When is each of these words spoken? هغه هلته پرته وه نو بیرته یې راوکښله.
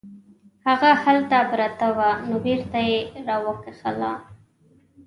هغه 0.67 0.91
هلته 1.03 1.37
پرته 1.51 1.87
وه 1.97 2.09
نو 2.27 2.35
بیرته 2.45 2.79
یې 2.89 2.99
راوکښله. 3.27 4.13